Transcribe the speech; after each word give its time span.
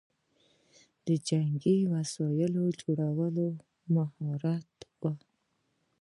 د 1.05 1.07
جنګي 1.27 1.77
وسایلو 1.93 2.65
جوړول 2.81 3.35
مهارت 3.95 4.71
و 4.99 5.03